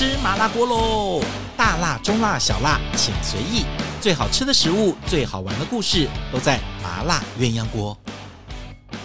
[0.00, 1.22] 吃麻辣锅喽！
[1.58, 3.66] 大辣、中辣、小辣，请随意。
[4.00, 7.94] 最好吃的食物，最好玩的故事，都在麻辣鸳鸯锅。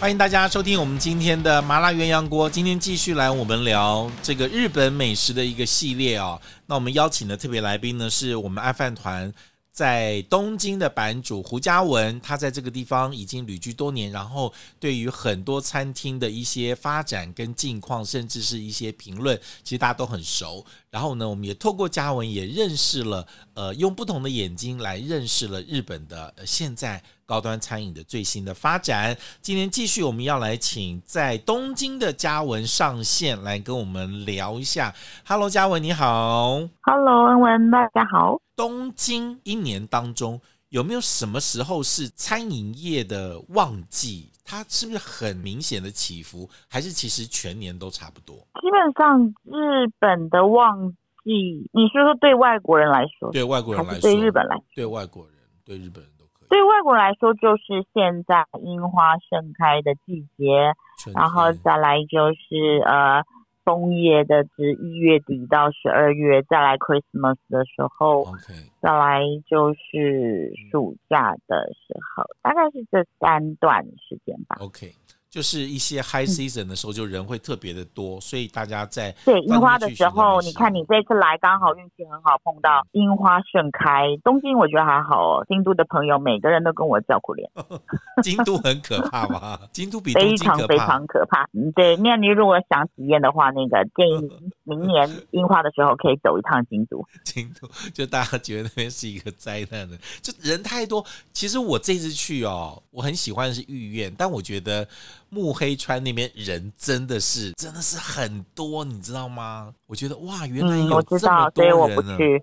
[0.00, 2.48] 欢迎大家收听我们今天的麻辣鸳鸯锅。
[2.48, 6.40] 今天继续来我们聊这个日本美食的一个系列哦。
[6.64, 9.30] 那我们邀请的特别来宾呢，是我们爱饭团。
[9.76, 14.50] 在东京的版主胡嘉文，他在这个地方已经旅居多年，然后
[14.80, 20.64] 对于很多餐厅的一些发展跟近况，甚至是一些评论，其实大家都很熟。
[20.88, 29.16] 然后呢，我们也透过嘉文也认识了，呃，用不同的眼睛来认识了日本的现在高端餐饮的最新的发展。
[29.42, 34.94] 今天继续，我们要来请在东京的嘉文上线来跟我们聊一下。
[35.26, 36.60] Hello，嘉文你好。
[36.82, 38.40] Hello，恩文大家好。
[38.54, 44.30] 东京一年当中有没有什么时候是餐饮业的旺季？
[44.44, 48.36] 它是不是很明显的起伏，还是其实全年都差不多？
[48.62, 50.92] 基本上日本的旺
[51.24, 56.04] 季，你说说对外国人来说，对外国人来说，对日本来说，对外国人，对日本。
[56.48, 60.72] 对外国人来说，就是现在樱花盛开的季节，
[61.14, 63.22] 然后再来就是呃。
[63.66, 68.70] 枫叶的至一月底到十二月，再来 Christmas 的时候，Okay.
[68.80, 74.56] 再来就是暑假的时候，大概是这三段时间吧。
[74.60, 74.92] OK。
[75.36, 84.16] 就是一些 high season 的时候，就人会特别的多，所以大家在对樱花的时候，你看你这次来刚好运气很好，碰到樱花盛开。
[84.24, 87.50] 东京我觉得还好哦，京都的朋友每个人都跟我叫苦脸。
[88.24, 89.58] 京都很可怕吗？
[89.72, 91.42] 京都比非常非常可怕。
[91.52, 94.30] 嗯，对，那你如果想体验的话，那个建议
[94.66, 97.02] 明年樱花的时候可以走一趟京都。
[97.24, 101.04] 京都就大家觉得那边是一个灾难的，就人太多。
[101.32, 104.86] 其实我这次去哦，我很喜欢的是御苑，但我觉得。
[105.28, 109.74] 目黑川那边人真的是真的是很多，你知道吗？
[109.86, 111.66] 我觉得哇，原来有这么多人呢。
[111.66, 112.42] 所以我不去，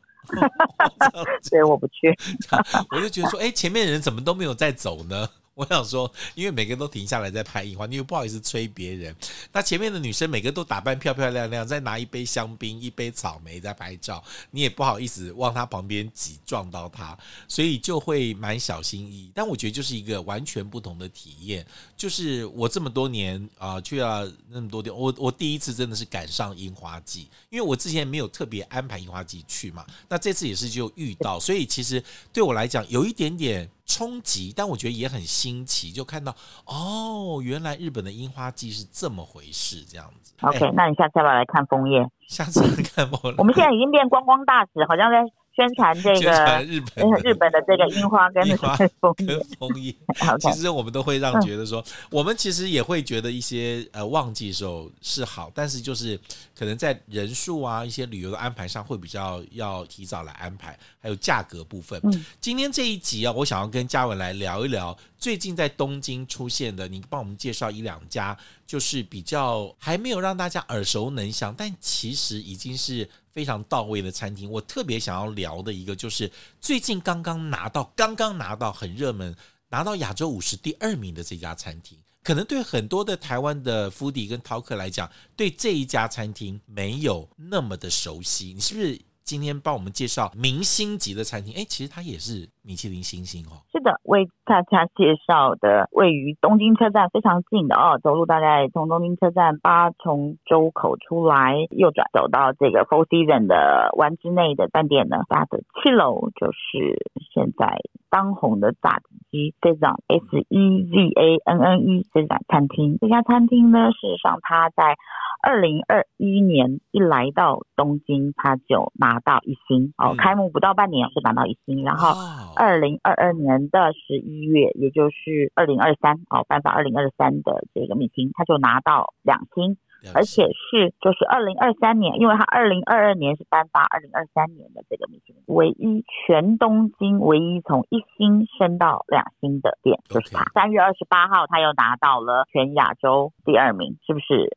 [1.41, 2.13] 所以我不去。
[2.91, 5.27] 我就觉得说，哎，前面人怎么都没有在走呢？
[5.55, 9.15] 我想说，因为每个人都停下来在拍樱花，你又不好意思催别人。
[9.51, 17.15] 那前面的女生每个都打扮漂漂亮亮，在拿一杯香槟、一杯草莓在拍照，你也不好意思往她旁边挤，撞到她，
[17.47, 19.31] 所以就会蛮小心翼翼。
[19.35, 21.63] 但我觉得就是一个完全不同的体验。
[21.95, 29.85] 就是我这么多年啊，去了那么多地，我我第一次真的是赶上樱花季，因为我之前没有特别安排樱花季去嘛。
[30.09, 32.03] 那这次也是就遇到，所以其实
[32.33, 33.69] 对我来讲有一点点。
[33.85, 36.35] 冲击，但我觉得也很新奇，就看到
[36.65, 40.33] 哦，原来日本的樱花季是这么回事，这样子。
[40.41, 42.07] OK，那你下次要不要来看枫叶？
[42.27, 43.35] 下次来看枫叶。
[43.39, 45.23] 我们现在已经变观光大使，好像在。
[45.55, 49.93] 宣传这个日本日本的这个樱花跟樱花枫叶，跟枫叶，
[50.41, 56.19] 其实我们都会让觉得说，我们其实也会觉得一些呃旺季的时候是好，但是就是
[56.57, 62.01] 可能在人数啊一些旅游的安排上会比较要提早来安排，还有价格部分。
[62.41, 73.09] 今天这一集啊，我想要跟嘉文来聊一聊最近在东京出现的，你帮我们介绍一两家，就是比较还没有让大家耳熟能详，但其实已经是。
[73.31, 79.35] 非常到位的餐厅，我特别想要聊的一个就是最近刚刚拿到，刚刚拿到很热门，
[79.69, 88.53] 拿到亚洲五十第二名的这家餐厅，可能对很多的台湾的夫迪跟饕客来讲，对这一家餐厅没有那么的熟悉。
[88.53, 91.53] 你是不是今天帮我们介绍明星级的餐厅？
[91.55, 92.49] 哎，其实它也是。
[92.65, 106.95] 米其林星星哦，是的，为大家介绍的位于东京车站非常近的哦，走路大概从东京车站八重洲口出来，右转走到这个 Four Season 的湾之内的饭店呢，它的七楼就是
[107.33, 107.81] 现在
[108.13, 112.99] 当红的炸子鸡 Sezan S E Z A N N E Sezan 餐厅。
[113.01, 114.95] 这家餐厅呢，事实上它在
[115.41, 122.13] 二零二一年一来到东京，它就拿到一星哦，开幕不到半年就拿到一星，然后。
[122.55, 129.75] 二零二二年的十一月，也就是二零二三哦，颁发二零二三的这个米其林，他就拿到两星。
[130.13, 140.43] 而且是就是二零二三年，因为他二零二二年是颁发二零二三年的这个米其林，唯一全东京唯一从一星升到两星的店就是他。
[140.53, 144.49] 三月二十八号，他又拿到了全亚洲第二名，是不是？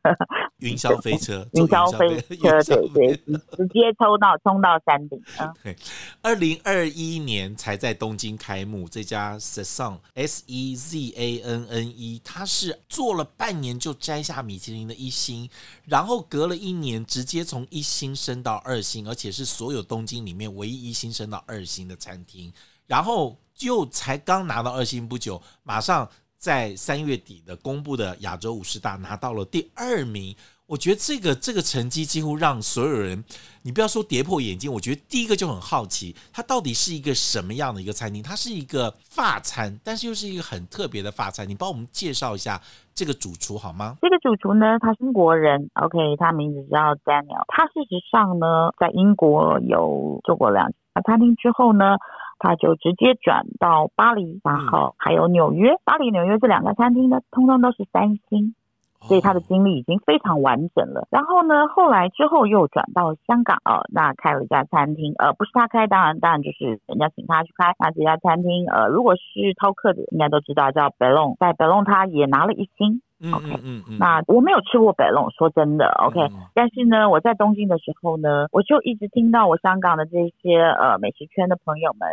[0.60, 3.16] 云霄飞车，云霄飞车，对对，
[3.56, 5.18] 直接抽到冲到山顶。
[5.62, 5.74] 对，
[6.22, 15.48] 二零二一年才在东京开幕，这家 Sezan S E Z A N N E，他是做了半年就摘下米其林一星，
[15.84, 22.52] 然后隔了一年，直接从一星升到二星，而且是所有东京里面唯一一星升到二星的餐厅。
[22.86, 30.34] 然后就才刚拿到二星不久，马上在三月底的公布的亚洲五十大拿到了第二名。
[30.70, 33.24] 我觉得这个这个成绩几乎让所有人，
[33.64, 38.22] 你不要说跌破眼镜，我觉得第一个就很好奇，它到底是一个什么样的一个餐厅？
[38.22, 41.48] 它是一个法餐，但是又是一个很特别的法餐。
[41.48, 42.60] 你帮我们介绍一下
[42.94, 43.96] 这个主厨好吗？
[44.00, 47.42] 这个主厨呢，他是英国人，OK，他名字叫 Daniel。
[47.48, 51.96] 他事实上呢，在英国有做过两家餐厅之后呢，
[52.38, 55.72] 他就直接转到巴黎，然后还有纽约。
[55.82, 58.54] 巴黎、纽约这两个餐厅呢，通通都是三星。
[59.02, 61.08] 所以他的经历已经非常完整了。
[61.10, 67.74] 然后呢，后来之后又转到香港啊，那开了一家餐厅，呃，不是他开，当然当然就是人家请他去开。
[67.78, 73.00] 那这家餐厅，呃，如果是饕客的，应该都知道叫 Bellone，在 Bellone 他也拿了一星。
[73.32, 73.98] OK，嗯嗯嗯。
[73.98, 76.28] 那我没有吃过 Bellone，说真的，OK。
[76.54, 82.08] 但是呢，我在东京的时候呢，我就一直听到我香港的这些呃美食圈的朋友们。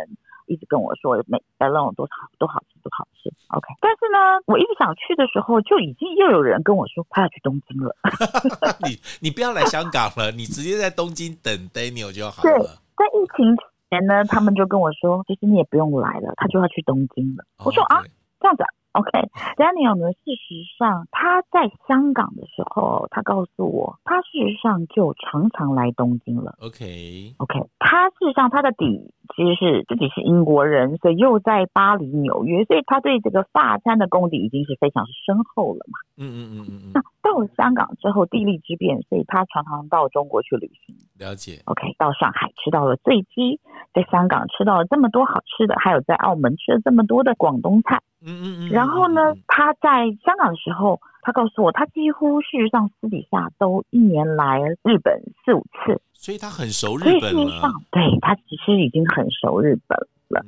[0.48, 3.68] 一直跟我说每白龙多好多好吃多好吃，OK。
[3.80, 7.94] 但是呢，我一直想去的时候，就已经又有人跟我说他要去东京了。
[8.88, 12.50] 你你不要来香港了，你直接在东京等 Daniel 就好了。
[12.50, 12.66] 对，
[12.96, 13.56] 在疫情
[13.90, 17.44] 前呢，他们就跟我说，其实你也不用来了，他就要去东京了。
[17.64, 18.02] 我说啊，
[18.40, 18.68] 这样子啊。
[18.92, 20.12] OK，Daniel、呢？
[20.12, 26.56] 事实上，他在香港的时候，他告诉我，他事实上就常常来东京了。
[26.60, 27.34] Okay,
[27.78, 35.98] 他事实上他的底其实是自己是英国人，所以又在巴黎、纽约，所以他对这个发餐的功底已经是非常深厚了嘛。
[36.18, 36.90] 嗯嗯嗯嗯嗯。
[36.94, 40.96] 那到了香港之后，地利之便，所以他常常到中国去旅行。
[41.18, 41.60] 了解。
[41.64, 43.60] OK，到上海吃到了醉鸡，
[43.94, 48.02] 在香港吃到了这么多好吃的，还有在澳门吃了这么多的广东菜。
[48.20, 57.30] 嗯嗯嗯，然后呢，他在香港的时候，他告诉我，他几乎事实上私底下都一年来日本四五次，所以他很熟日本了。
[57.30, 60.08] 所以事实上，对，他其实已经很熟日本了。
[60.36, 60.46] 嗯、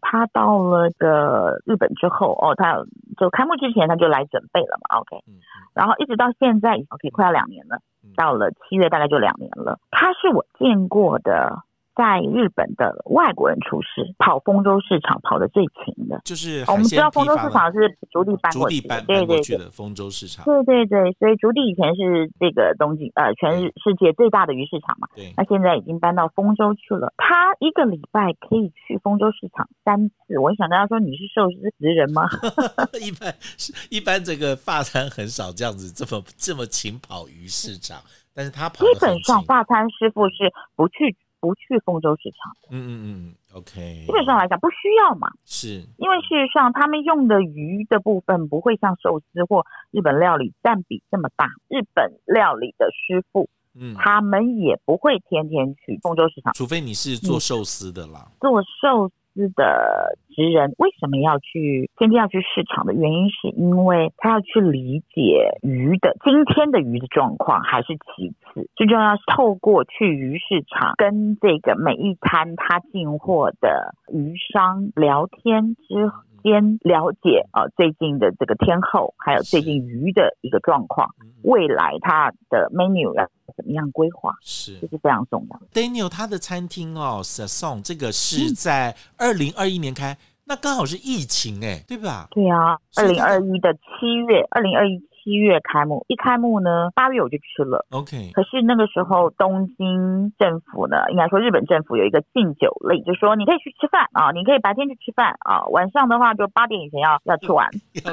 [0.00, 2.82] 他到了个日本之后，哦，他
[3.16, 5.34] 就开幕之前他就来准备了嘛，OK，嗯、
[5.74, 9.78] 然后一直到现在，OK，快要两年了，嗯、到了七月大概就两年了。
[9.90, 11.62] 他是我见过的。
[12.00, 27.12] 在日本的外国人厨师跑丰州市场跑的最勤的，就是我们知道丰州市场是竹地搬过去的，对对对，丰州市场，对对对，所以竹地以前是这个东京呃全世界最大的鱼市场嘛，对，那现在已经搬到丰州去了。
[27.18, 32.22] 他一个礼拜可以去丰州市场三次，我想大家说你是寿司职人吗？
[32.98, 37.98] 一般是一般这个发餐很少这样子这么这么勤跑鱼市场，
[38.32, 41.14] 但是他跑基本上大餐师傅是不去。
[41.40, 44.04] 不去丰州市场，嗯嗯嗯，OK。
[44.06, 51.46] 基本上来讲不需要嘛，是因为事实上他们用的鱼的部分不会像寿司或日本料理占比这么大。
[51.68, 59.10] 日本料理的师傅，嗯，他们也不会天天去丰州市场，除非你是做寿司的啦，做寿。
[59.32, 76.29] 司的职人为什么要去天天要去市场的原因，是因为他要去理解鱼的今天的鱼的状况，还是其次，最重要是透过去鱼市场跟这个每一摊他进货的鱼商聊天之后。
[76.42, 85.66] 先了解啊，最近的这个天后，还有最近鱼的一个状况，未来它的 menu 要怎么样规划，是这是非常重要的。
[85.72, 92.28] Daniel 他的餐厅哦 s a s o n 这个是在二零二一年开，那刚好是疫情哎，对吧？
[92.30, 95.00] 对啊，二零二一的七月，二零二一。
[95.22, 97.84] 七月开幕，一开幕呢，八月我就去了。
[97.90, 107.68] OK，可是那个时候东京政府呢，应该说日本政府有一个禁酒令，就说你可以去吃饭啊，你可以白天去吃饭啊，晚上的话就八点以前要要吃完。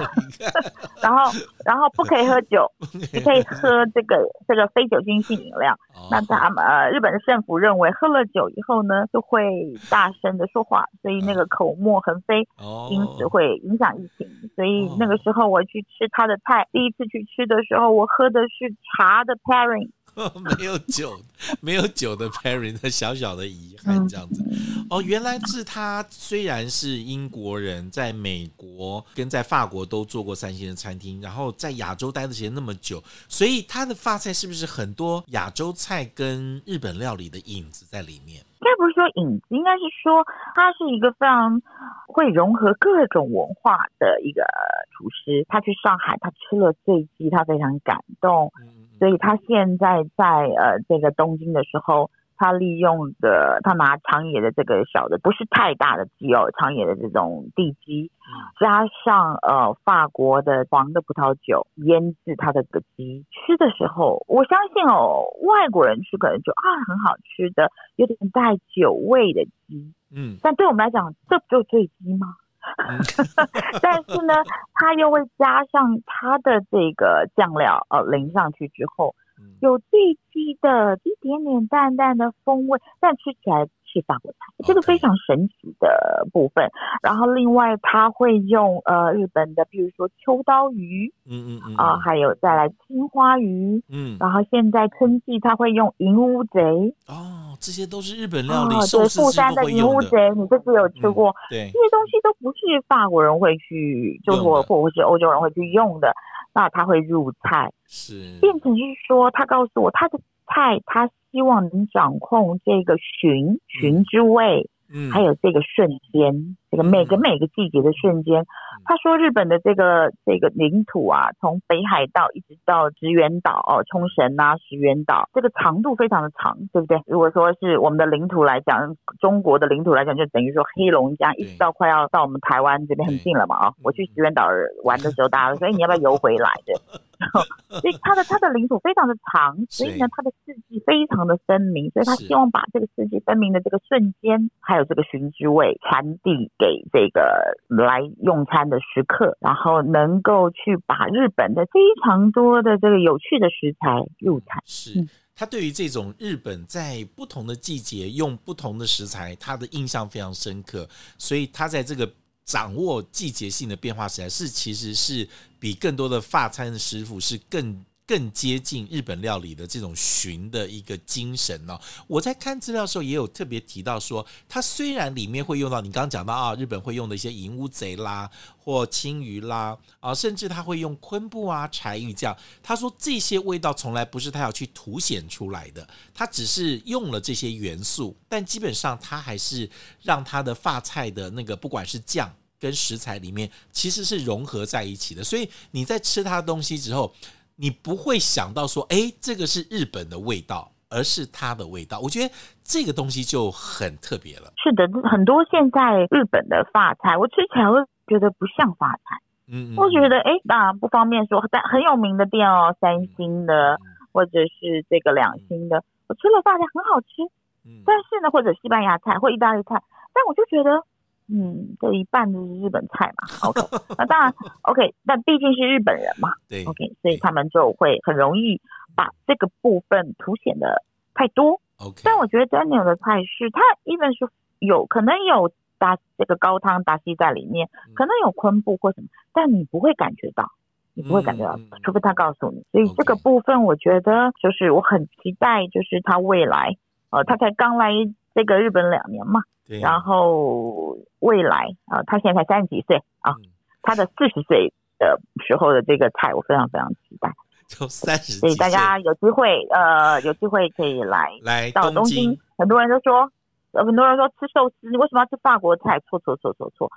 [1.02, 1.32] 然后
[1.66, 2.70] 然后不可以喝酒，
[3.14, 5.74] 你可以喝这个这个非酒精性饮料。
[6.12, 9.42] 那他们呃日本的政府认为喝了酒以后呢，就会
[9.90, 12.46] 大声的说话，所以那个口沫横飞，
[12.92, 14.28] 因此会影响疫情。
[14.58, 16.92] 所以那个时候我去吃他的菜，第一。
[16.98, 19.90] 次去吃的时候，我喝的是茶的 pairing，
[20.58, 21.20] 没有酒，
[21.62, 24.44] 没有酒的 pairing，的小小的遗憾这样子。
[24.90, 38.42] 哦，原来是他虽然是英国人，在美国跟在法国都做过三星的餐厅，然后在亚洲待的时间那么久，所以他的发菜是不是很多亚洲菜跟日本料理的影子在里面？
[38.60, 41.62] 应该不是说影子，应该是说他是一个非常
[42.08, 44.44] 会融合各种文化的一个
[44.92, 45.46] 厨师。
[45.48, 48.52] 他去上海，他吃了醉鸡，他非常感动，
[49.00, 52.10] 所以他现在在呃这个东京的时候。
[52.38, 58.12] 他利用的，他拿长野的这个小的，不是太大的鸡哦，长野的这种地鸡，
[58.60, 72.36] 加上呃法国的黄的葡萄酒腌制它的个鸡，吃的时候，我相信哦，外国人吃可能就啊很好吃的，有点带酒味的鸡，嗯，但对我们来讲，这不就醉鸡吗？
[73.82, 74.34] 但是呢，
[74.74, 79.16] 他又会加上他的这个酱料，呃，淋上去之后，
[79.62, 83.68] 有最基的一点点淡淡的风味，但吃起来。
[83.92, 86.70] 是法国菜，这个非常神奇的部分。
[87.02, 96.62] 然后另外他会用呃日本的，比如说秋刀鱼，嗯嗯嗯，啊，还有再来青花鱼，嗯，然后现在春季他会用银乌贼，
[97.08, 101.30] 哦，这些都是日本料理，哦、对，富山的银乌贼，你这次有吃过？
[101.30, 106.14] 嗯、对，这些东西都不是法国人会去，就是或或者是欧洲人会去用的，
[106.54, 108.38] 那他会入菜，是。
[108.42, 111.10] 变成是说，他告诉我他的菜他。
[111.30, 118.46] 希望能掌控这个寻寻之味，嗯，还有这个瞬间，这个每个每个季节的瞬间。
[118.86, 126.98] 他说日本的这个这个领土啊，从北海道一直到石垣岛哦，冲绳啊，石垣岛，这个长度非常的长，对不对？
[127.06, 133.74] 如果说是我们的领土来讲，中国的领土来讲，就等于说黑龙江一直到快要到我们台湾这边很近了嘛啊！
[133.84, 134.48] 我去石垣岛
[134.86, 137.02] 玩的时候，大家说，哎，你要不要游回来的？
[137.80, 148.80] 所以它的它的领土非常的长，所以呢，它的四季非常的分明，所以他希望把这个四季分明的这个瞬间，还有这个寻之味传递给这个来用餐的。
[148.94, 154.62] 食客，然后能够去把日本的非常多的这个有趣的食材入菜。
[154.66, 155.06] 是
[155.36, 160.88] 他对于这种日本在不同的季节用不同的食材，他的印象非常深刻。
[161.18, 162.10] 所以他在这个
[162.46, 165.28] 掌握季节性的变化时，是其实是
[165.60, 167.84] 比更多的发餐的师傅是更。
[168.10, 171.78] 更接近日本料理的这种寻的一个精神哦。
[172.08, 182.34] 我在看资料的时候也有特别提到说，它虽然里面会用到你刚刚讲到啊，日本会用的一些银乌贼啦，或青鱼啦啊，甚至他会用昆布啊、柴鱼这样。
[182.64, 189.70] 他说这些味道从来不是他要去凸显出来的，他只是用了这些元素，但基本上他还是
[190.02, 195.24] 让他的发菜的那个不管是酱跟食材里面其实是融合在一起的。
[195.24, 197.14] 所以你在吃它的东西之后。
[197.60, 202.00] 你不会想到说，哎，这个是日本的味道，而是它的味道。
[202.00, 202.32] 我觉得
[202.64, 204.54] 这个东西就很特别了。
[204.62, 209.18] 是的，很多现在日本的法菜，我吃起来会觉得不像法菜。
[209.48, 217.26] 嗯，嗯，我觉得，哎，当然不方便说，但很有名的店哦，三星的、嗯、或者是这个两星的，我吃了发菜很好吃。
[217.66, 219.82] 嗯，但是呢，或者西班牙菜或意大利菜，
[220.14, 220.86] 但我就觉得。
[221.30, 223.62] 嗯，就一半都是日本菜嘛， OK，
[223.98, 228.62] 那当然 OK，但毕竟是日本人嘛， 对，OK，所以他们就会很容易
[228.96, 232.02] 把这个部分凸显的太多，OK。
[232.04, 240.50] 但我觉得 Daniel 的菜是，他 even 是有可能有打这个高汤打西在里面，可能有昆布或什么，但你不会感觉到，
[240.94, 242.64] 你不会感觉到，嗯、除非他告诉你。
[242.72, 246.78] 所以这个部分，我觉得就是我很期待，就是他未来，
[247.10, 247.92] 呃，他才刚来
[248.38, 249.42] 这个日本两年嘛。
[249.82, 253.36] 然后未来啊，他现在才三十几岁啊，
[253.82, 257.34] 他的四十岁的时候的这个菜，我非常非常期待。
[257.68, 262.38] 就三十，所以大家有机会呃，有机会可以来来到东京。
[262.58, 263.30] 很多人都说，
[263.74, 266.00] 很多人说吃寿司，你为什么要吃法国菜？
[266.08, 266.90] 错错错错错！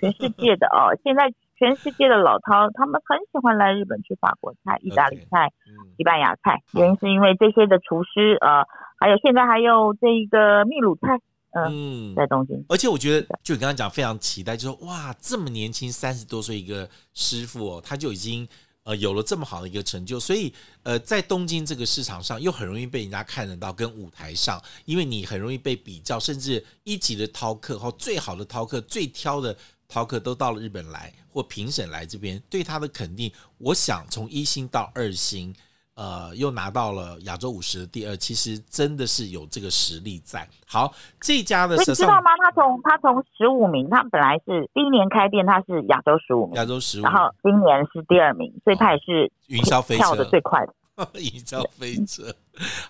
[0.00, 5.52] 全世界的哦，现在全世界的老饕他们很喜欢来日本吃法国菜、意大利菜、
[5.96, 8.64] 西班牙菜，原因是因为这些的厨师呃，
[8.98, 11.20] 还有现在还有这个秘鲁菜。
[11.58, 18.46] 嗯，在东京，而且我觉得，就你刚刚讲，非常期待，就是说哇，这么年轻，三十多岁一个师傅哦，他就已经
[18.84, 29.56] 呃有了这么好的一个成就，所以呃，在东京这个市场上，又很容易被人家看得到，跟舞台上，因为你很容易被比较，甚至一级的饕客或最好的饕客、最挑的
[29.88, 35.54] 饕客都到了日本来，或评审来这边，对他的肯定，我想从一星到二星。
[35.98, 40.46] 呃，又拿到了亚洲五十的第二，其实真的是有这个实力在。
[40.66, 42.32] 好，这家的你知道吗？
[42.44, 50.74] 他从他从十五名，他本来是第一年开店，他是亚洲十五名，亚洲十五，然后今年是第二名，所以他也是云霄飞车跳的最快的
[51.14, 52.34] 云霄飞车。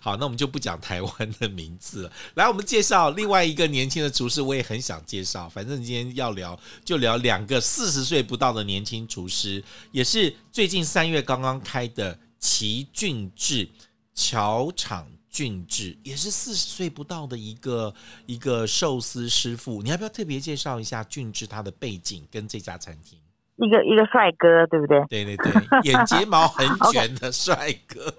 [0.00, 2.12] 好，那我们就不讲台湾的名字了。
[2.34, 5.48] 来，我们介绍另外一个年轻的厨师，我也很想介绍。
[5.48, 12.18] 反正今天要聊，就聊两个四十岁不到的年轻厨师，也是最近三月刚刚开的。
[12.38, 13.68] 齐俊志，
[14.14, 17.92] 桥场俊志也是四十岁不到的一个
[18.26, 23.18] 一个寿司师傅，你要不要特别介绍一下俊志他的背景跟这家餐厅？
[23.56, 25.04] 一个一个帅哥，对不对？
[25.08, 25.52] 对对对，
[25.84, 27.54] 眼睫毛很卷的帅
[27.88, 28.12] 哥。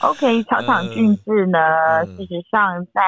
[0.06, 3.00] OK，草场俊志呢，呃、事实上在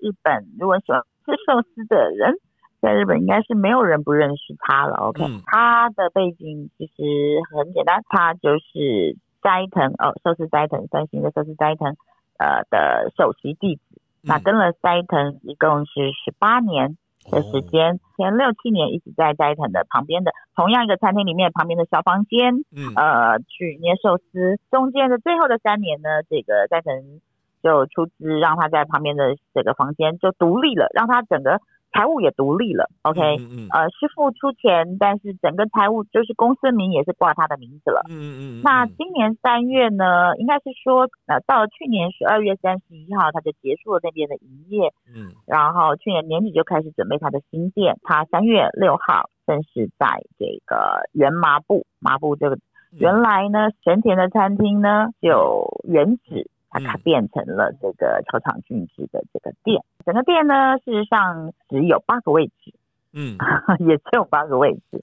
[0.00, 2.34] 日本，如果喜欢吃寿司的人。
[2.80, 4.94] 在日本应该是没有人不认识他了。
[4.98, 7.02] OK，、嗯、他的背景其实
[7.50, 11.96] 很简单，他就是斋藤哦，寿司斋藤三星的寿司斋藤
[12.38, 13.82] 呃的首席弟子。
[14.22, 16.96] 嗯、那跟了斋藤一共是十八年。
[17.30, 24.58] 的时间，哦、前六七年一直在斋藤的旁边的同样一个餐厅里面旁边的小房间，嗯，呃，去捏寿司。
[24.70, 27.20] 中间的最后的三年呢，这个斋藤
[27.62, 31.60] 就出资让他在旁边的这个房间就独立了，让他整个。
[31.92, 52.58] 财务也独立了，OK，嗯嗯呃，师傅出钱，但是整个财务就是公司名也是挂他的名字了，嗯嗯，嗯那今年三月呢，应该是说，呃，到了去年十二月三十一号，他就结束了那边的营业，嗯，然后去年年底就开始准备他的新店，他三月六号正式在这个原麻布麻布这个
[52.92, 56.50] 原来呢神田的餐厅呢就原址。
[56.70, 62.74] 它它变成了这个球场俊之的这个店，整个店呢，事实上只有八个位置，
[63.12, 63.38] 嗯，
[63.80, 65.02] 也只有八个位置。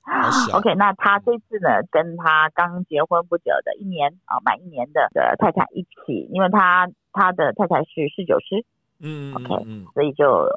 [0.53, 8.63] OK，那他这次呢，跟他刚结婚不久的一年啊，满一年的的太太一起，因为他他的太太是侍酒师，
[8.99, 10.47] 嗯，OK，嗯，所以就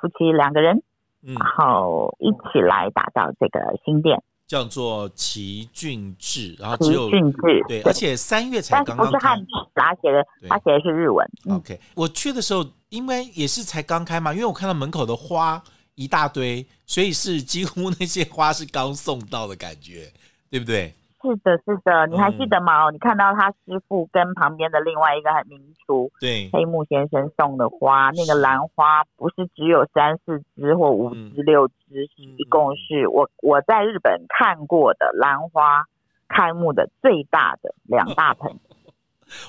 [0.00, 0.82] 夫妻两个人，
[1.22, 4.22] 然后一起来打造这个新店。
[4.48, 7.38] 叫做齐俊志，然后只有俊志
[7.68, 11.24] 对，而且三月才刚刚开，不是汉字，他写的他写的是日文。
[11.50, 15.62] OK，我去的时候，因为也是才刚开嘛，因为我看到门口的花
[15.96, 20.10] 一大堆，所以是几乎那些花是刚送到的感觉，
[20.48, 20.94] 对不对？
[21.28, 22.88] 是的，是的，你还记得吗？
[22.88, 35.84] 嗯、你看到他师傅跟旁边的另外一个很名厨，对，黑木先生送的花，那个兰花不是只有三四枝或五枝六枝，嗯、一共是我我在日本看过的兰花
[36.28, 38.58] 开幕的最大的两大盆。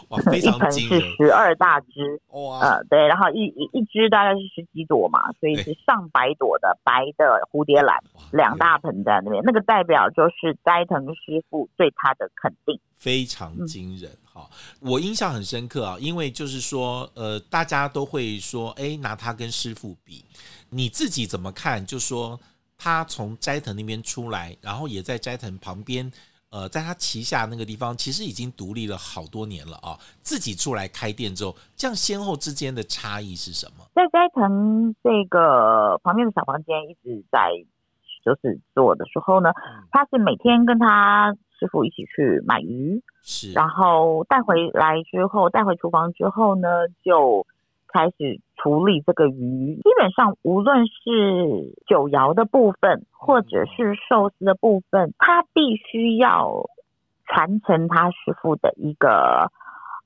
[0.09, 7.97] 哇，非常一盆是十二大枝，哇，呃，对，然后一一一只大概是十几朵嘛，所以是上百朵的白的蝴蝶兰，
[8.31, 14.49] 两大盆在那边，那个代表就是斋藤师傅对他的肯定，非常惊人哈、
[14.81, 14.91] 嗯。
[14.91, 20.25] 我印象很深刻啊，因为就是说，呃，大家都会说，哎，拿他跟师傅比，
[20.69, 21.85] 你自己怎么看？
[21.85, 22.39] 就说
[22.77, 26.11] 他从斋藤那边出来，然后也在斋藤旁边。
[26.51, 29.97] 呃，在他旗下那个地方，其实已经独立了好多年了啊。
[30.21, 33.85] 自己出来开店之后，这样先后之间的差异是什么？
[33.93, 37.51] 在斋藤这个旁边的小房间一直在
[38.25, 47.45] 就是做的时候呢，嗯、他是每天跟他师傅一起去买鱼，是，然后带回来之后，带回厨房之后呢，就。
[47.91, 56.69] 开始处理这个鱼，基本上无论是酒肴的部分，或者是寿司的部分，他必须要
[57.25, 59.51] 传承他师傅的一个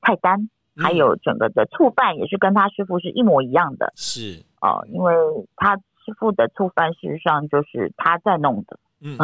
[0.01, 3.91] 菜单，还有整个的醋饭也是跟他师傅是一模一样的。
[3.95, 5.13] 是哦，因为
[5.55, 9.17] 他师傅的醋饭事实上就是他在弄的，嗯，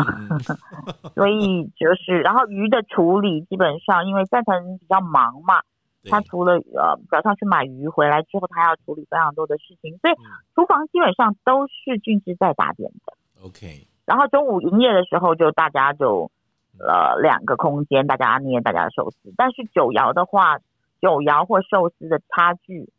[1.15, 5.61] 所以就是，然后鱼的处理基本上因为赞成比较忙嘛。
[6.05, 10.13] 他除了呃早上去买鱼回来之后，他要处理非常多的事情，所以
[10.55, 13.13] 厨房基本上都是俊之在打点的。
[13.43, 16.31] OK，然后中午营业的时候，就大家就
[16.79, 19.33] 呃两个空间，大家捏大家的寿司。
[19.35, 20.59] 但是九窑的话，
[21.01, 22.89] 九窑或寿司的差距，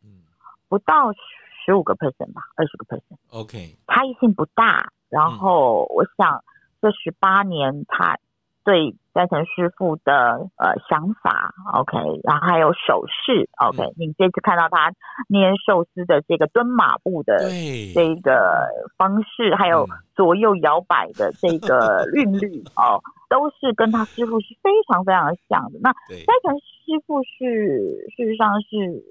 [0.69, 1.11] 不到
[1.65, 3.17] 十五个 percent 吧，二十个 percent。
[3.31, 4.91] OK，差异性不大。
[5.09, 6.43] 然后我想
[6.81, 8.17] 这十八年他。
[8.63, 14.93] 对斋藤师傅的呃想法，OK，然后还有手势，OK，、嗯、你这次看到他
[15.27, 17.49] 捏寿司的这个蹲马步的
[17.93, 25.79] 这个方式，还有左右摇摆的这个 韵律哦，都是跟他师傅是非常非常的像的。
[25.81, 29.03] 那斋藤师傅是事实上是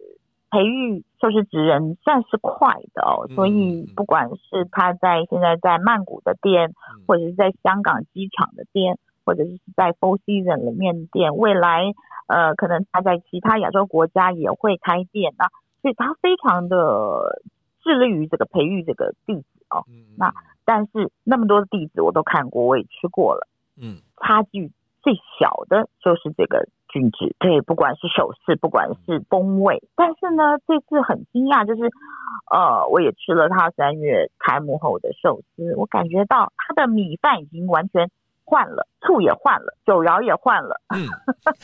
[0.50, 6.72] 培育寿司职人算是快的哦，所以不管是他在现在在曼谷的店，
[7.06, 8.96] 或者是在香港机场的店。
[9.24, 11.92] 或者是在 Four Seasons 里面店，未来
[12.26, 15.48] 呃，可能他在其他亚洲国家也会开店啊，
[15.82, 17.42] 所以他非常的
[17.82, 19.84] 致力于这个培育这个弟子哦。
[19.88, 20.32] 嗯、那
[20.64, 24.70] 但是那么多的弟子我都看过，我也吃过了，嗯，差距
[25.02, 31.90] 最小的就是这个菌子，对，不管是手势，不管是风味，但是呢，这次很惊讶，就是
[32.52, 38.08] 呃，我也吃了他三月开幕后的寿司，我感觉到他的米饭已经完全。
[38.50, 41.06] 换了，醋也换了，酒肴也换了，嗯，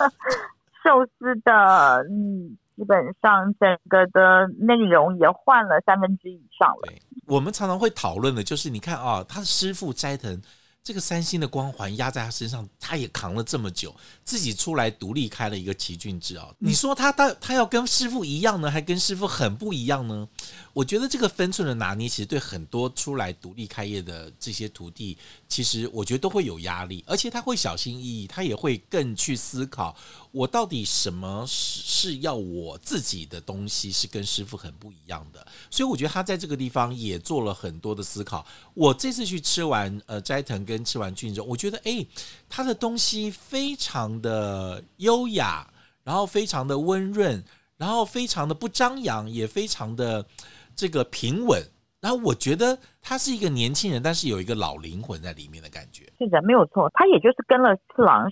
[0.85, 6.93] 寿司的嗯，基本上整个的内容也换了三分之一以上了。
[7.27, 10.41] 我们常常会讨论的就是，你看啊，他的师傅斋藤。
[10.87, 13.93] 这个三星的光环压在他身上，他也扛了这么久，
[14.25, 16.49] 自己出来独立开了一个奇骏制啊。
[16.61, 20.29] 你说他他他要跟师傅一样呢，还跟师傅很不一样呢？
[20.73, 25.19] 我觉得这个分寸的拿捏，其实对很多出来独立开业的这些徒弟，
[25.49, 29.97] 其实我觉得都会有压力，而且他会小心翼翼，他也会更去思考
[30.37, 38.47] 我到底什么是是要我自己的东西是跟师傅很不一样的，所以我觉得他在这个地方也做了很多的思考。
[38.75, 42.07] 我这次去吃完呃斋藤跟吃完俊之后，我觉得诶，
[42.51, 45.67] 他的东西非常的优雅，
[46.05, 47.43] 然后非常的温润，
[47.79, 50.27] 然后非常的不张扬，也非常的
[50.75, 51.63] 这个平稳。
[51.99, 56.05] 然后我觉得他是一个年轻人，但是有一个老灵魂在里面的感觉。
[56.19, 58.31] 是的，没有错，他也就是跟了次郎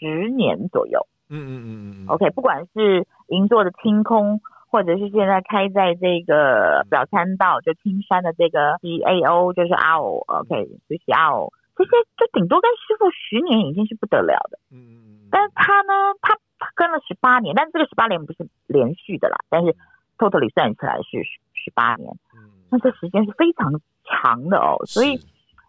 [0.00, 0.98] 十年左右。
[1.32, 4.40] 嗯嗯嗯嗯 OK，不管是银座的清空，
[4.70, 14.58] 或者是现在开在这个表参道，就青山的这个 CAO，就是 RO，OK，就是 RO，这些就顶多跟师傅十年已经是不得了的。
[14.70, 15.28] 嗯嗯嗯。
[15.30, 19.74] 但是他呢，他他跟了十八年，但这个十八年不是连续的啦，但是
[20.18, 22.14] totally 算起来是十八年。
[22.34, 22.50] 嗯。
[22.70, 25.18] 那这时间是非常长的哦，所以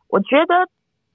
[0.09, 0.67] 我觉得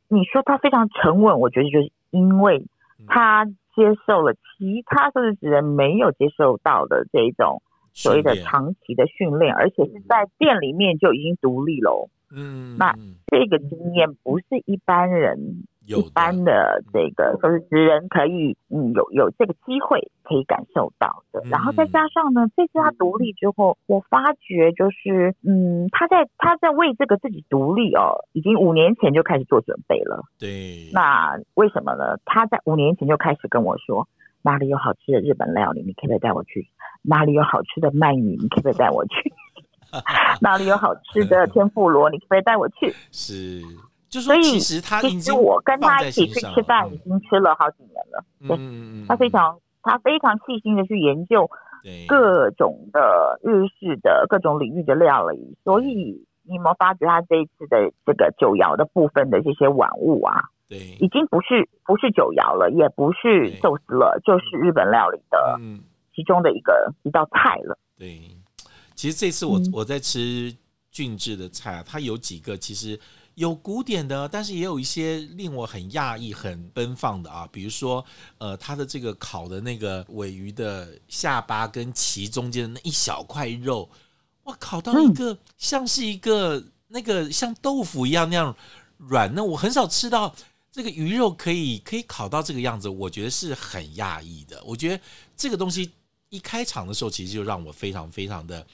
[0.09, 2.65] 你说他非常沉稳，我觉得就是因为
[3.07, 3.47] 他。
[3.79, 7.62] 接受了其他受试职人没有接受到的这种
[7.93, 12.11] 所谓的长期的训练，而且是在店里面就已经独立了。
[12.35, 12.93] 嗯，那
[13.29, 15.62] 这个经验不是一般人。
[15.96, 30.24] 一般的这个说是职人可以嗯有有这个机会可以感受到的，然后再加上呢，这次他独立之后，我发觉就是嗯他在他在为这个自己独立哦，已经五年前就开始做准备了。
[30.38, 32.18] 对，那为什么呢？
[32.24, 34.07] 他在五年前就开始跟我说，
[34.42, 36.68] 哪里有好吃的日本料理，你可不可以带我去？
[37.03, 39.33] 哪里有好吃的鳗鱼，你可不可以带我去？
[40.42, 42.92] 哪里有好吃的天妇罗，你可不可以带我去？
[43.11, 43.62] 是。
[44.11, 48.25] 所以其实他，其实我跟他一起去吃饭，已经吃了好几年了。
[48.49, 51.49] 对，他非常他非常细心的去研究
[52.07, 55.55] 各种的日式的各种领域的料理。
[55.62, 60.44] 所以你有没有发觉他这一次的这个酒肴的部分的这些玩物啊？
[60.71, 65.61] 对，已经不是不是酒肴了，也不是寿司了，就是日本料理的
[66.14, 67.79] 其中的一个一道菜了。
[67.99, 68.18] 对，
[68.94, 70.51] 其实这次我我在吃
[70.90, 72.99] 俊智的菜啊，它有几个其实。
[73.38, 78.05] 有古典的，但是也有一些令我很讶异、很奔放的啊，比如说，
[78.38, 83.88] 呃，它的这个烤的那个尾鱼的下巴跟鳍中间的那一小块肉，
[84.42, 88.55] 哇，烤到一个像是一个那个像豆腐一样那样
[88.96, 90.35] 软，那我很少吃到
[90.72, 94.61] 这个鱼肉可以可以烤到这个样子，我觉得是很讶异的。
[94.64, 95.01] 我觉得
[95.37, 95.92] 这个东西
[96.29, 98.66] 一开场的时候，其实就让我非常非常的。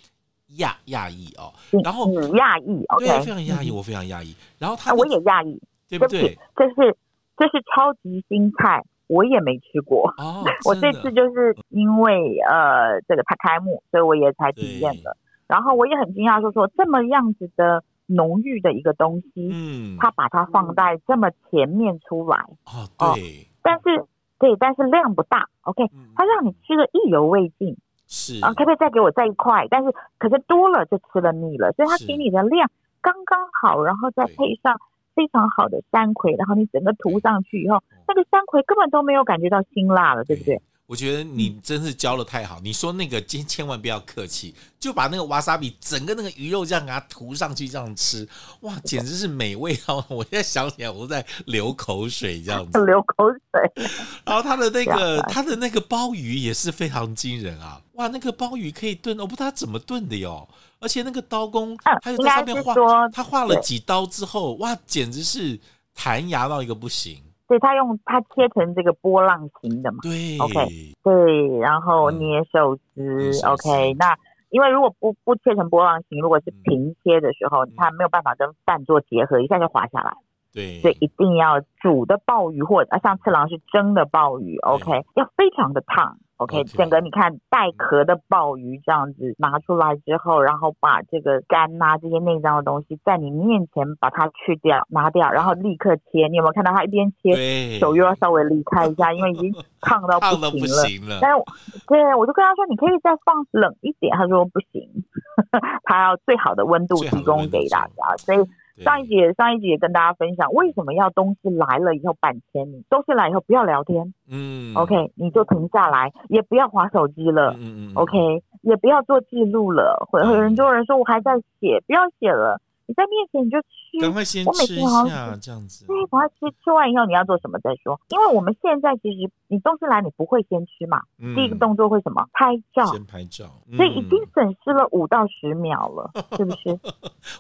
[0.59, 4.35] 讶讶异哦，然后你讶异，OK，对，非常讶异，我非常讶异。
[4.59, 6.39] 然后他、啊，我也讶异，对不对？
[6.57, 6.97] 这是
[7.37, 10.13] 这是超级新菜，我也没吃过。
[10.19, 15.17] 哦， 我这次就是因为呃这个它开幕，所以我也才体验的。
[15.47, 24.05] 然后我也很惊讶，说说这么样子的浓郁的一个东西，嗯，他把它放在这么前面出来，哦，对，但是
[24.39, 27.77] 对，但是量不大，OK，它让你吃的意犹未尽。
[28.07, 29.67] 是啊，可不可以再给我再一块？
[29.71, 34.79] 但是可是多了就吃了腻了，所以他给你的量刚刚好，然后再配上
[35.15, 40.61] 非常好的山葵，然后你整个涂上去以后，那个山葵根本都没有感觉到辛辣了，对不对？
[40.87, 42.61] 我觉得你真是教的太好。
[42.63, 48.29] 你说那个千千万不要客气，就把那个瓦萨比整个那个鱼肉这样给它涂上去，这样吃，
[48.61, 50.05] 哇，简直是美味啊！
[50.11, 53.89] 我现在想起来我都在流口水，这样子 流口水。
[54.25, 57.81] 然后他的那个 他的那个鲍鱼也是非常惊人啊！
[57.93, 60.47] 哇，那个鲍鱼可以炖，我不知道他怎么炖的哟。
[60.81, 65.59] 而且那个刀工，他就在上面画，他画了几刀之后，哇，简直是
[65.95, 67.23] 弹牙到一个不行。
[67.47, 69.99] 所以他用他切成这个波浪形的嘛？
[70.03, 70.67] 对，OK，
[71.03, 73.95] 对，然后捏寿司，嗯，OK。
[73.99, 74.17] 那
[74.51, 80.15] 因为如果不不切成波浪形，如果是平切的时候，它没有办法跟饭做结合，一下就滑下来。
[80.53, 86.17] 对，所以一定要煮的鲍鱼，或者啊，像次郎是蒸的鲍鱼，OK，要非常的烫。
[86.39, 96.27] OK，整个你看带壳的鲍鱼这样子拿出来之后，然后把这个肝呐这些内脏的东西在你面前把它去掉拿掉，然后立刻切。
[96.29, 101.19] 你有没有看到他一边切，手又要稍微离开一下，因为已经 烫到不行了。
[101.23, 104.17] 但是，对，我就跟他说，你可以再放冷一点。
[104.17, 104.91] 他说不行，
[105.85, 108.39] 他要最好的温度提供给大家，所以。
[108.83, 122.61] 上一节上一集也跟大家分享，为什么要东西来了以后板前你东西来以后不要聊天，嗯，OK，你就停下来，也不要划手机了，嗯嗯，OK，也不要做记录了，会会很多人说我还在写，不要写了。
[122.87, 125.87] 你在面前你就吃，赶快先吃一下这样子。
[125.87, 127.99] 对，赶快吃，吃完以后你要做什么再说。
[128.11, 132.27] 因为我们现在其实你东西来你不会先吃嘛，嗯、第一个动作会什么？
[132.33, 136.79] 拍照，先拍照，嗯、所以已经损失了五到十秒了， 是不是？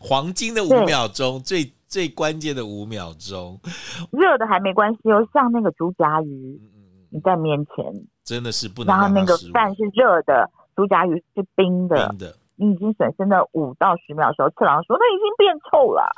[0.00, 3.60] 黄金的五秒钟，最最关键的五秒钟，
[4.10, 6.60] 热的还没关系哦，像那个竹夹鱼，
[7.10, 7.84] 你在面前
[8.24, 8.94] 真的是不能。
[8.96, 12.08] 然后那个饭是热的，竹夹鱼是冰的。
[12.08, 12.34] 冰的。
[12.56, 16.08] 你已经损失了五到十秒的时候，次郎说：“那已经变臭了。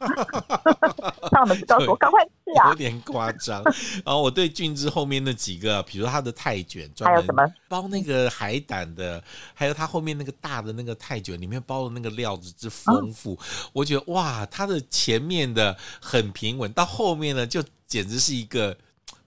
[1.33, 3.63] ”他们就告诉我：“赶快吃啊！”有点夸张。
[4.05, 9.23] 然后我对俊之后面那几个，比如他的泰卷，还有什么包那个海胆的，
[9.55, 18.77] 还有他后面那个大的那个泰卷，里面包的那个料子之丰富，嗯、我觉得哇，他的前面的很平稳，到后面呢，就简直是一个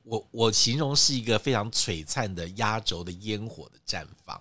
[0.03, 4.39] 我我形容是一个非常璀璨的压轴的烟火的绽放。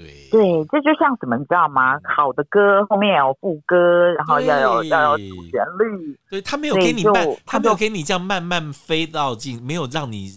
[0.00, 2.00] 对，对，这就像什么，你知道吗？
[2.04, 6.18] 好的歌后面要有副歌，然后要有要有主旋律。
[6.30, 10.30] 对，他没有给你慢，他没有给你这样慢慢飞到进，没有让你。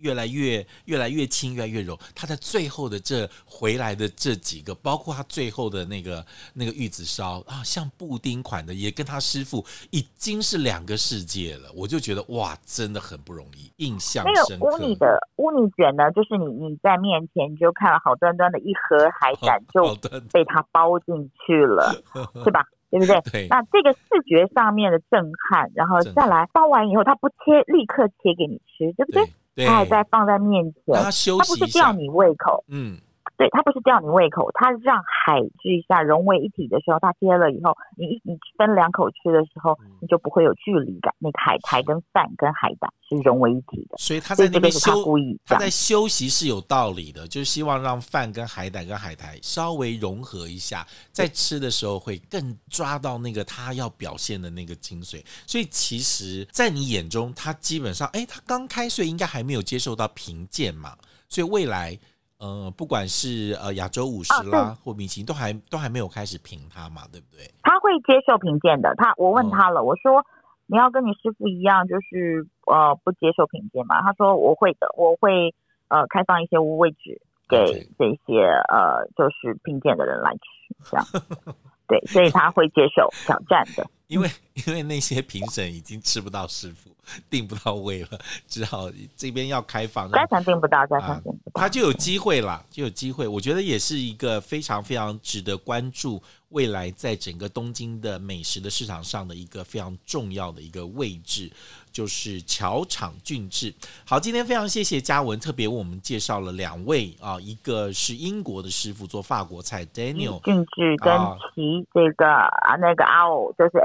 [0.00, 1.98] 越来越越来越轻，越来越柔。
[2.14, 11.70] 他在最后的这回来的这几个，包括他最后的那个那个玉子烧啊，像布丁款的，也跟他师傅已经是两个世界了。
[11.74, 14.66] 我就觉得哇，真的很不容易，印象深刻。
[14.70, 19.94] 那个乌尼的乌尼卷呢，就是你你在面前你就看了好端端的一盒海胆，就
[20.32, 21.94] 被他包进去了，
[22.44, 22.64] 是吧？
[22.90, 23.20] 对不对？
[23.30, 23.46] 对。
[23.48, 29.24] 那这个视觉上面的震撼，然后再来包完以后，他不切，立刻切给你吃，对不对？
[29.24, 32.98] 对他还在放在面前，他不是吊你胃口，嗯，
[33.40, 41.14] 对，它不是吊你胃口，它让海之一下融为一体的时候，它切了以后，你一你分两口吃的时候，你就不会有距离感。
[41.18, 45.02] 那个海苔跟饭跟海胆是融为一体的，所以他在那边休
[45.46, 55.24] 他，他在休息是有道理的，就是希望让饭跟海胆跟海苔稍微融合一下，在吃的时候会更抓到那个他要表现的那个精髓。
[55.46, 60.94] 所以其实，在你眼中，他基本上，哎，他刚开税应该还没有接受到评鉴嘛，
[61.26, 61.98] 所以未来。
[62.40, 67.44] 呃，不管是呃亚洲五十啦，啊、或米其林，都还都还没有开始评他嘛，对不对？
[67.62, 68.94] 他会接受评鉴的。
[68.96, 70.24] 他我问他了，哦、我说
[70.66, 74.00] 你要跟你师傅一样，就是呃不接受评鉴嘛？
[74.00, 75.54] 他说我会的，我会
[75.88, 78.40] 呃开放一些位置给这些
[78.72, 81.06] 呃就是评鉴的人来吃，这样。
[81.86, 83.84] 对，所以他会接受挑战的。
[84.10, 86.90] 因为因为那些评审已经吃不到师傅，
[87.30, 88.08] 订不到位了，
[88.48, 90.10] 只好这边要开放。
[90.10, 93.28] 加强订不到，加强订不到，他就有机会了，就有机会。
[93.28, 101.48] 我觉得也是一个非常非常值得关注，未来在整个东京的美食的市场上的一个非常重要的一个位置。
[101.92, 103.74] 就是桥场俊志。
[104.04, 111.12] 好，今天非常谢谢嘉文，特别为我们介绍了两位啊，一个是英国的师傅做法国菜，Daniel 俊志跟
[111.52, 113.78] 其这个啊那个 AO 就是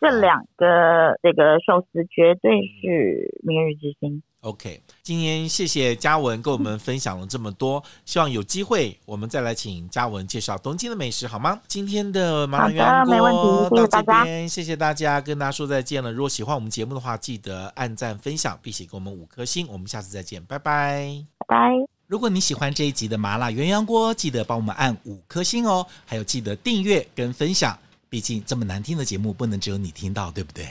[0.00, 4.22] 这两个这个寿司绝对是明日之星。
[4.40, 11.58] OK，今天谢谢嘉文跟我们分享了这么多，希望有机会我们再来请嘉文介绍东京的美食，好吗？
[11.66, 16.12] 今天的麻辣鸳鸯锅到这边，谢谢大家，跟大家说再见了。
[16.12, 19.66] 如果喜欢我们节目的话，记得按赞、分享，并且给我们五颗星。
[19.70, 21.70] 我们下次再见，拜拜，拜拜。
[22.06, 27.76] 如果你喜欢这一集的麻辣鸳鸯锅，记得帮我们按五颗星哦，还有记得订阅跟分享，
[28.14, 30.68] 毕竟这么难听的节目不能只有你听到，对不对？